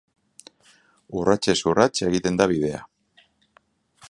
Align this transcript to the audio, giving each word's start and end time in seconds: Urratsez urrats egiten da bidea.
Urratsez 1.21 1.57
urrats 1.73 1.93
egiten 2.09 2.41
da 2.43 2.51
bidea. 2.53 2.85